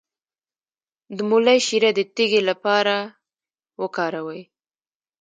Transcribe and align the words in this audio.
د 1.15 1.17
مولی 1.29 1.59
شیره 1.67 1.91
د 1.97 1.99
تیږې 2.15 2.41
لپاره 2.49 2.95
وکاروئ 3.81 4.41